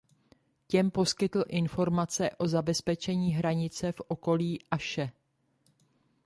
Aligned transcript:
Těm 0.67 0.91
poskytl 0.91 1.43
informace 1.49 2.29
o 2.37 2.47
zabezpečení 2.47 3.31
hranice 3.31 3.91
v 3.91 4.01
okolí 4.07 4.59
Aše. 4.71 5.11